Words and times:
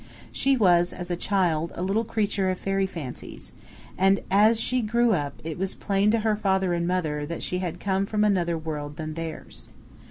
She 0.31 0.57
was, 0.57 0.93
as 0.93 1.11
a 1.11 1.15
child, 1.15 1.73
a 1.75 1.83
little 1.83 2.03
creature 2.03 2.49
of 2.49 2.57
fairy 2.57 2.87
fancies, 2.87 3.51
and 3.99 4.19
as 4.31 4.59
she 4.59 4.81
grew 4.81 5.11
up 5.13 5.39
it 5.43 5.59
was 5.59 5.75
plain 5.75 6.09
to 6.09 6.21
her 6.21 6.35
father 6.35 6.73
and 6.73 6.87
mother 6.87 7.23
that 7.27 7.43
she 7.43 7.59
had 7.59 7.79
come 7.79 8.07
from 8.07 8.23
another 8.23 8.57
world 8.57 8.95
than 8.97 9.13
theirs. 9.13 9.69